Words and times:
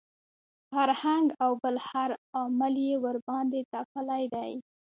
فرهنګ 0.71 1.27
او 1.43 1.51
بل 1.63 1.75
هر 1.87 2.09
عامل 2.35 2.75
یې 2.87 2.95
ورباندې 3.05 3.61
تپلي 3.73 4.23
دي. 4.33 4.51